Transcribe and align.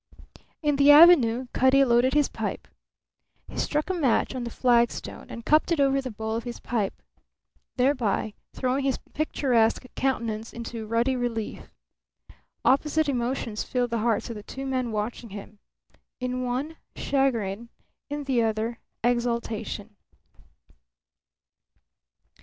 In 0.63 0.77
the 0.77 0.89
Avenue 0.89 1.45
Cutty 1.53 1.85
loaded 1.85 2.15
his 2.15 2.27
pipe. 2.27 2.67
He 3.47 3.59
struck 3.59 3.87
a 3.87 3.93
match 3.93 4.33
on 4.33 4.43
the 4.45 4.49
flagstone 4.49 5.27
and 5.29 5.45
cupped 5.45 5.71
it 5.71 5.79
over 5.79 6.01
the 6.01 6.09
bowl 6.09 6.35
of 6.35 6.43
his 6.43 6.59
pipe, 6.59 7.03
thereby 7.75 8.33
throwing 8.51 8.83
his 8.83 8.97
picturesque 9.13 9.85
countenance 9.95 10.53
into 10.53 10.87
ruddy 10.87 11.15
relief. 11.15 11.69
Opposite 12.65 13.07
emotions 13.09 13.63
filled 13.63 13.91
the 13.91 13.99
hearts 13.99 14.27
of 14.31 14.35
the 14.35 14.41
two 14.41 14.65
men 14.65 14.91
watching 14.91 15.29
him 15.29 15.59
in 16.19 16.43
one, 16.43 16.77
chagrin; 16.95 17.69
in 18.09 18.23
the 18.23 18.41
other, 18.41 18.79
exultation. 19.03 19.97